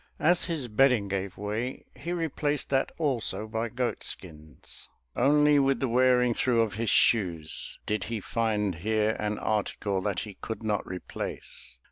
As 0.19 0.45
his 0.45 0.67
bedding 0.67 1.09
gave 1.09 1.37
way, 1.37 1.85
he 1.95 2.11
replaced 2.11 2.71
that 2.71 2.91
also 2.97 3.47
by 3.47 3.69
goatskins. 3.69 4.89
Only 5.15 5.59
with 5.59 5.79
the 5.79 5.87
wearing 5.87 6.33
through 6.33 6.61
of 6.63 6.73
his 6.73 6.89
shoes 6.89 7.77
did 7.85 8.05
he 8.05 8.19
find 8.19 8.73
here 8.73 9.15
an 9.19 9.37
article 9.37 10.01
that 10.01 10.21
he 10.21 10.39
could 10.41 10.63
not 10.63 10.83
replace. 10.87 11.77